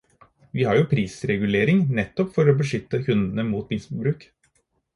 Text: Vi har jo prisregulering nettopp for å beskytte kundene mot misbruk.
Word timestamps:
Vi 0.59 0.63
har 0.69 0.77
jo 0.77 0.85
prisregulering 0.93 1.83
nettopp 1.99 2.33
for 2.39 2.49
å 2.49 2.57
beskytte 2.63 3.03
kundene 3.11 3.47
mot 3.53 3.73
misbruk. 3.77 4.29